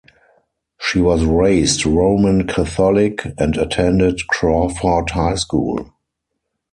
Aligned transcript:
She 0.79 0.99
was 0.99 1.25
raised 1.25 1.85
Roman 1.85 2.47
Catholic 2.47 3.23
and 3.37 3.55
attended 3.55 4.27
Crawford 4.27 5.11
High 5.11 5.35
School. 5.35 5.93